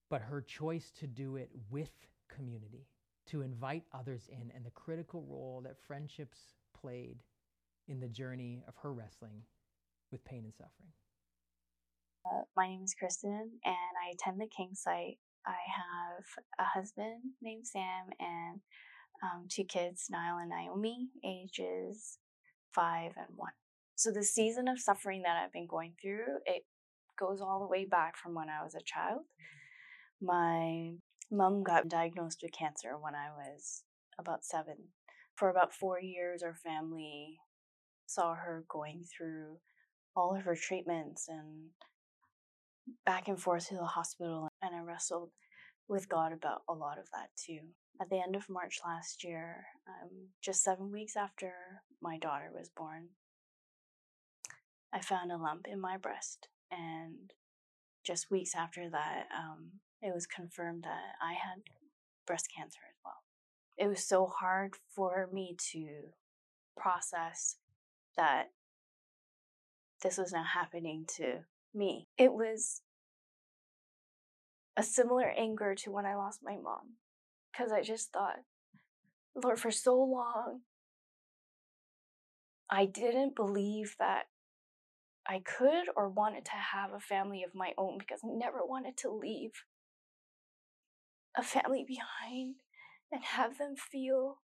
[0.09, 1.91] but her choice to do it with
[2.29, 2.87] community,
[3.27, 7.17] to invite others in, and the critical role that friendships played
[7.87, 9.41] in the journey of her wrestling
[10.11, 10.89] with pain and suffering.
[12.25, 15.17] Uh, my name is Kristen, and I attend the King site.
[15.45, 16.23] I have
[16.59, 18.61] a husband named Sam and
[19.23, 22.17] um, two kids, Niall and Naomi, ages
[22.73, 23.51] five and one.
[23.95, 26.63] So the season of suffering that I've been going through, it
[27.17, 29.21] goes all the way back from when I was a child.
[30.25, 30.93] My
[31.31, 33.83] mom got diagnosed with cancer when I was
[34.17, 34.75] about seven.
[35.35, 37.37] For about four years, our family
[38.07, 39.59] saw her going through
[40.15, 41.69] all of her treatments and
[43.05, 44.47] back and forth to the hospital.
[44.63, 45.29] And I wrestled
[45.87, 47.59] with God about a lot of that too.
[48.01, 51.53] At the end of March last year, um, just seven weeks after
[52.01, 53.09] my daughter was born,
[54.91, 56.47] I found a lump in my breast.
[56.71, 57.31] And
[58.03, 61.61] just weeks after that, um, it was confirmed that I had
[62.25, 63.23] breast cancer as well.
[63.77, 66.13] It was so hard for me to
[66.77, 67.57] process
[68.15, 68.51] that
[70.01, 71.39] this was now happening to
[71.73, 72.07] me.
[72.17, 72.81] It was
[74.77, 76.97] a similar anger to when I lost my mom.
[77.51, 78.39] Because I just thought,
[79.41, 80.61] Lord, for so long,
[82.69, 84.23] I didn't believe that
[85.27, 88.97] I could or wanted to have a family of my own because I never wanted
[88.97, 89.63] to leave
[91.37, 92.55] a family behind
[93.11, 94.37] and have them feel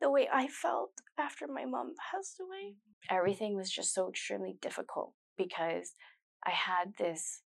[0.00, 2.76] the way I felt after my mom passed away.
[3.10, 5.92] Everything was just so extremely difficult because
[6.44, 7.42] I had this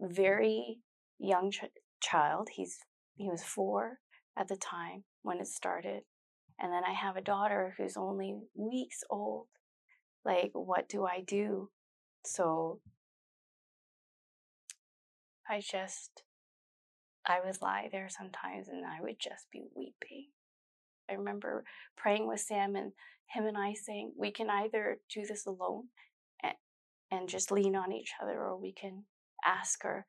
[0.00, 0.78] very
[1.18, 1.64] young ch-
[2.00, 2.48] child.
[2.52, 2.78] He's
[3.16, 3.98] he was four
[4.36, 6.02] at the time when it started,
[6.60, 9.46] and then I have a daughter who's only weeks old.
[10.24, 11.70] Like, what do I do?
[12.24, 12.80] So
[15.48, 16.22] I just
[17.26, 20.28] I would lie there sometimes and I would just be weeping.
[21.10, 21.64] I remember
[21.96, 22.92] praying with Sam and
[23.26, 25.84] him and I saying, we can either do this alone
[26.42, 26.54] and,
[27.10, 29.04] and just lean on each other, or we can
[29.44, 30.06] ask our,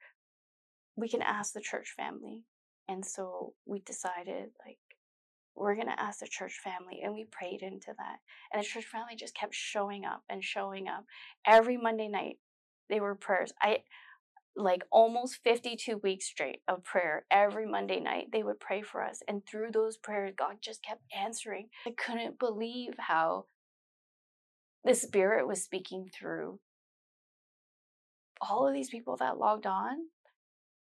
[0.95, 2.43] we can ask the church family.
[2.87, 4.77] And so we decided, like,
[5.55, 6.99] we're going to ask the church family.
[7.03, 8.17] And we prayed into that.
[8.53, 11.05] And the church family just kept showing up and showing up.
[11.45, 12.37] Every Monday night,
[12.89, 13.53] they were prayers.
[13.61, 13.79] I,
[14.55, 18.27] like almost 52 weeks straight of prayer every Monday night.
[18.31, 19.21] They would pray for us.
[19.27, 21.69] And through those prayers, God just kept answering.
[21.85, 23.45] I couldn't believe how
[24.83, 26.59] the Spirit was speaking through
[28.41, 29.97] all of these people that logged on.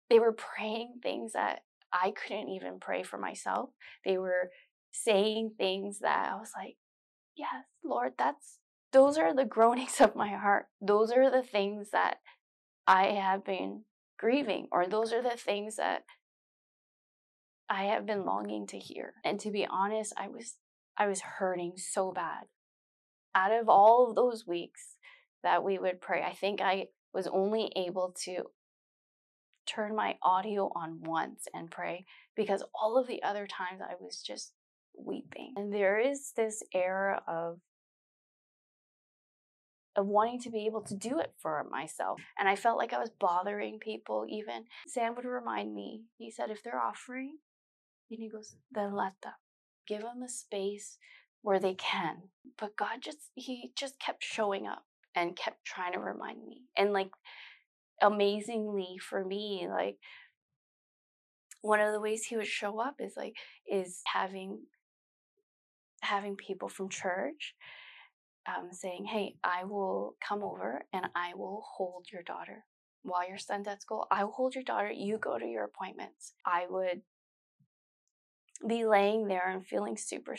[0.09, 1.61] They were praying things that
[1.93, 3.69] I couldn't even pray for myself.
[4.05, 4.49] They were
[4.91, 6.77] saying things that I was like,
[7.35, 8.59] yes, Lord, that's
[8.91, 10.65] those are the groanings of my heart.
[10.81, 12.17] Those are the things that
[12.87, 13.83] I have been
[14.17, 16.03] grieving, or those are the things that
[17.69, 19.13] I have been longing to hear.
[19.23, 20.57] And to be honest, I was
[20.97, 22.43] I was hurting so bad.
[23.33, 24.97] Out of all of those weeks
[25.41, 28.43] that we would pray, I think I was only able to
[29.65, 32.05] turn my audio on once and pray
[32.35, 34.53] because all of the other times I was just
[34.97, 35.53] weeping.
[35.55, 37.59] And there is this air of
[39.95, 42.19] of wanting to be able to do it for myself.
[42.39, 44.65] And I felt like I was bothering people even.
[44.87, 47.37] Sam would remind me, he said, if they're offering,
[48.09, 49.33] and he goes, then let them.
[49.87, 50.97] Give them a space
[51.41, 52.29] where they can.
[52.57, 54.83] But God just, he just kept showing up
[55.15, 56.63] and kept trying to remind me.
[56.77, 57.11] And like,
[58.01, 59.97] amazingly for me, like,
[61.61, 63.35] one of the ways he would show up is like,
[63.69, 64.61] is having,
[66.01, 67.55] having people from church
[68.47, 72.65] um, saying, Hey, I will come over and I will hold your daughter
[73.03, 74.07] while your son's at school.
[74.11, 74.91] I will hold your daughter.
[74.91, 76.33] You go to your appointments.
[76.45, 77.01] I would
[78.67, 80.35] be laying there and feeling super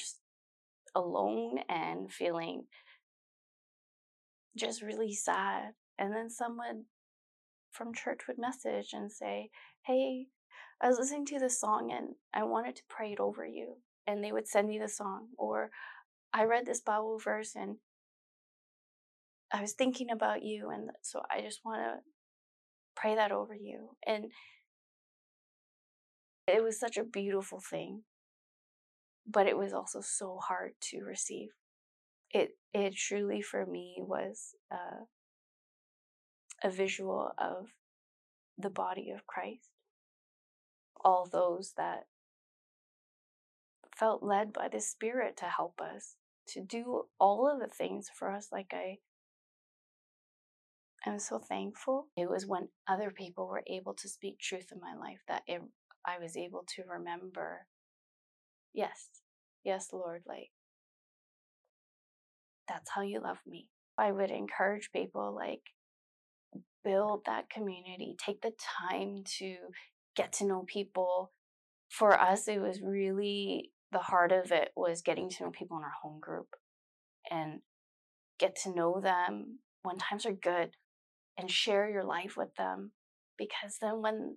[0.94, 2.64] alone and feeling
[4.56, 5.72] just really sad.
[5.98, 6.84] And then someone
[7.70, 9.50] from church would message and say,
[9.86, 10.26] Hey,
[10.80, 13.76] I was listening to this song and I wanted to pray it over you.
[14.06, 15.28] And they would send me the song.
[15.38, 15.70] Or
[16.32, 17.76] I read this Bible verse and
[19.52, 22.00] I was thinking about you, and so I just want to
[22.96, 23.90] pray that over you.
[24.06, 24.32] And
[26.46, 28.02] it was such a beautiful thing,
[29.26, 31.50] but it was also so hard to receive.
[32.30, 35.04] It it truly for me was uh,
[36.62, 37.66] a visual of
[38.56, 39.68] the body of Christ.
[41.04, 42.06] All those that
[43.96, 46.16] felt led by the Spirit to help us
[46.48, 48.98] to do all of the things for us, like I
[51.04, 52.06] I'm so thankful.
[52.16, 55.60] It was when other people were able to speak truth in my life that it,
[56.06, 57.66] I was able to remember,
[58.72, 59.08] yes,
[59.64, 60.50] yes, Lord, like,
[62.68, 63.68] that's how you love me.
[63.98, 65.62] I would encourage people, like,
[66.84, 68.52] build that community, take the
[68.88, 69.56] time to
[70.14, 71.32] get to know people.
[71.88, 75.84] For us, it was really the heart of it was getting to know people in
[75.84, 76.48] our home group
[77.30, 77.60] and
[78.38, 80.70] get to know them when times are good
[81.38, 82.92] and share your life with them
[83.38, 84.36] because then when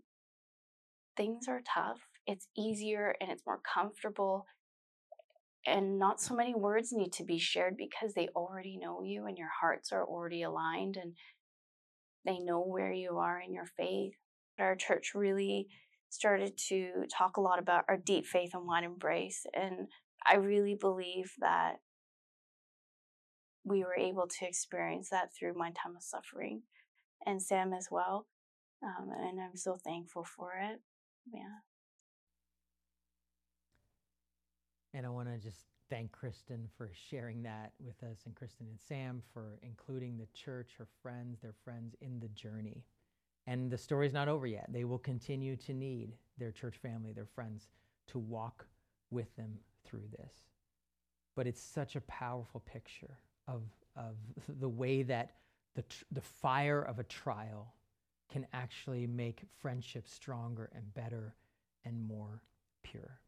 [1.18, 4.46] things are tough, it's easier and it's more comfortable
[5.66, 9.38] and not so many words need to be shared because they already know you and
[9.38, 11.14] your hearts are already aligned and
[12.26, 14.14] they know where you are in your faith.
[14.60, 15.68] Our church really
[16.10, 19.46] started to talk a lot about our deep faith and wide embrace.
[19.54, 19.88] And
[20.26, 21.78] I really believe that
[23.64, 26.62] we were able to experience that through my time of suffering
[27.26, 28.28] and Sam as well.
[28.84, 30.80] Um, and I'm so thankful for it.
[31.32, 31.62] Yeah.
[34.94, 38.80] And I want to just thank Kristen for sharing that with us and Kristen and
[38.80, 42.84] Sam for including the church, her friends, their friends in the journey.
[43.48, 44.68] And the story's not over yet.
[44.72, 47.68] They will continue to need their church family, their friends,
[48.08, 48.66] to walk
[49.12, 49.54] with them
[49.86, 50.34] through this.
[51.36, 53.18] But it's such a powerful picture
[53.48, 53.62] of,
[53.96, 54.16] of
[54.60, 55.32] the way that
[55.76, 57.74] the, tr- the fire of a trial
[58.32, 61.36] can actually make friendship stronger and better
[61.84, 62.42] and more
[62.84, 63.20] pure.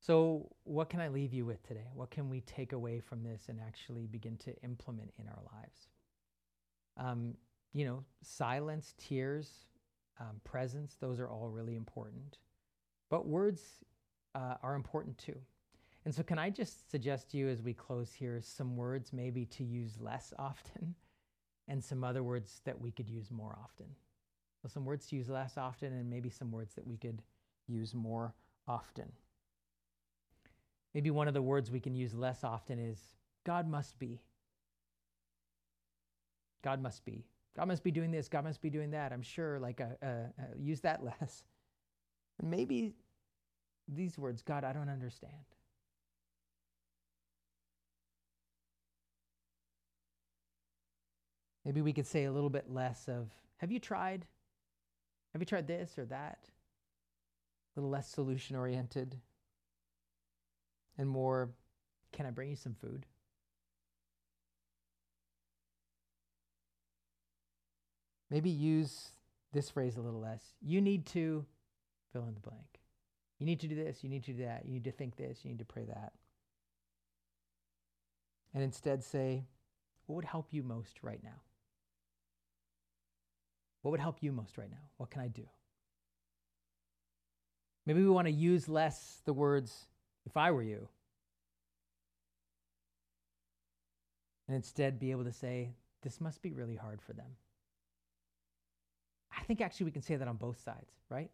[0.00, 1.88] So, what can I leave you with today?
[1.92, 5.88] What can we take away from this and actually begin to implement in our lives?
[6.96, 7.34] Um,
[7.72, 9.50] you know, silence, tears,
[10.20, 12.38] um, presence, those are all really important.
[13.10, 13.62] But words
[14.34, 15.36] uh, are important too.
[16.08, 19.44] And so, can I just suggest to you as we close here some words maybe
[19.44, 20.94] to use less often
[21.68, 23.88] and some other words that we could use more often?
[24.62, 27.20] So, some words to use less often and maybe some words that we could
[27.66, 28.32] use more
[28.66, 29.12] often.
[30.94, 32.98] Maybe one of the words we can use less often is
[33.44, 34.22] God must be.
[36.62, 37.26] God must be.
[37.54, 38.30] God must be doing this.
[38.30, 39.12] God must be doing that.
[39.12, 41.44] I'm sure, like, uh, uh, uh, use that less.
[42.42, 42.94] Maybe
[43.86, 45.34] these words God, I don't understand.
[51.68, 54.24] Maybe we could say a little bit less of, have you tried?
[55.34, 56.38] Have you tried this or that?
[56.48, 59.16] A little less solution oriented
[60.96, 61.50] and more,
[62.10, 63.04] can I bring you some food?
[68.30, 69.10] Maybe use
[69.52, 70.54] this phrase a little less.
[70.62, 71.44] You need to
[72.14, 72.80] fill in the blank.
[73.38, 75.40] You need to do this, you need to do that, you need to think this,
[75.44, 76.14] you need to pray that.
[78.54, 79.44] And instead say,
[80.06, 81.42] what would help you most right now?
[83.82, 84.88] What would help you most right now?
[84.96, 85.44] What can I do?
[87.86, 89.86] Maybe we want to use less the words,
[90.26, 90.88] if I were you,
[94.46, 95.70] and instead be able to say,
[96.02, 97.36] this must be really hard for them.
[99.36, 101.30] I think actually we can say that on both sides, right?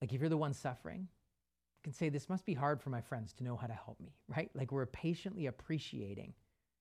[0.00, 3.00] Like if you're the one suffering, you can say, this must be hard for my
[3.00, 4.50] friends to know how to help me, right?
[4.54, 6.34] Like we're patiently appreciating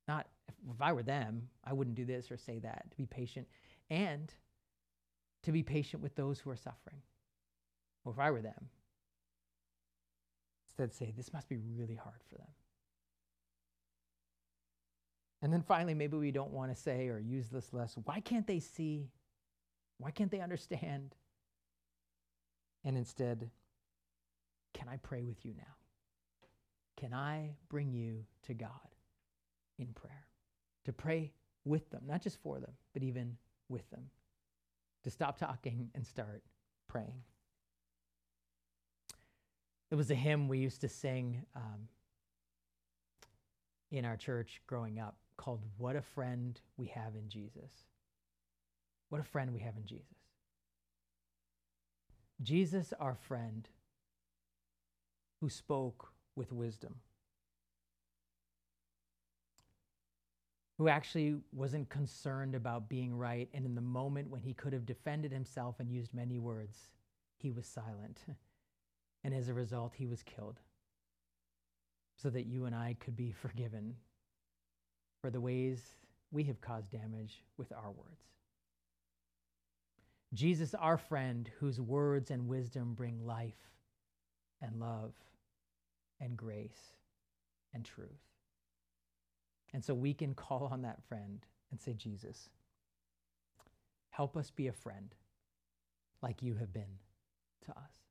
[0.07, 2.85] Not if, I were them, I wouldn't do this or say that.
[2.91, 3.47] To be patient
[3.89, 4.31] and
[5.45, 7.01] to be patient with those who are suffering.
[8.03, 8.69] Or if I were them,
[10.67, 12.47] instead say, this must be really hard for them.
[15.41, 17.95] And then finally, maybe we don't want to say or use this less.
[18.03, 19.09] Why can't they see?
[19.97, 21.15] Why can't they understand?
[22.83, 23.49] And instead,
[24.73, 25.75] can I pray with you now?
[26.97, 28.69] Can I bring you to God
[29.77, 30.25] in prayer?
[30.85, 31.31] To pray
[31.63, 33.37] with them, not just for them, but even
[33.69, 34.09] with them.
[35.05, 36.41] To stop talking and start
[36.87, 37.21] praying.
[39.91, 41.87] It was a hymn we used to sing um,
[43.91, 47.71] in our church growing up called What a Friend We Have in Jesus.
[49.09, 50.17] What a friend we have in Jesus.
[52.41, 53.69] Jesus, our friend,
[55.39, 56.95] who spoke with wisdom,
[60.77, 64.85] who actually wasn't concerned about being right, and in the moment when he could have
[64.85, 66.89] defended himself and used many words,
[67.37, 68.19] he was silent.
[69.23, 70.59] And as a result, he was killed
[72.15, 73.95] so that you and I could be forgiven
[75.19, 75.95] for the ways
[76.31, 78.21] we have caused damage with our words.
[80.35, 83.71] Jesus, our friend, whose words and wisdom bring life
[84.61, 85.13] and love
[86.19, 86.93] and grace
[87.73, 88.34] and truth.
[89.75, 92.47] And so we can call on that friend and say, Jesus,
[94.09, 95.13] help us be a friend
[96.21, 96.99] like you have been
[97.65, 98.04] to us.